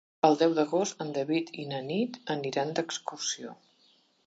El 0.27 0.37
deu 0.37 0.53
d'agost 0.59 1.03
en 1.05 1.11
David 1.17 1.51
i 1.65 1.67
na 1.75 1.83
Nit 1.91 2.19
aniran 2.37 2.75
d'excursió. 2.81 3.57